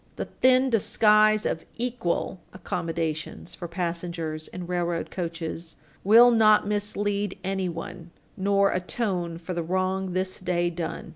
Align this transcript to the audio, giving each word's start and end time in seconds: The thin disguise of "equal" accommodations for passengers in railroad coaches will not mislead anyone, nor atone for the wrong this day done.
The 0.15 0.25
thin 0.25 0.71
disguise 0.71 1.45
of 1.45 1.63
"equal" 1.77 2.39
accommodations 2.53 3.53
for 3.53 3.67
passengers 3.67 4.47
in 4.47 4.65
railroad 4.65 5.11
coaches 5.11 5.75
will 6.03 6.31
not 6.31 6.65
mislead 6.65 7.37
anyone, 7.43 8.09
nor 8.35 8.71
atone 8.71 9.37
for 9.37 9.53
the 9.53 9.61
wrong 9.61 10.13
this 10.13 10.39
day 10.39 10.71
done. 10.71 11.09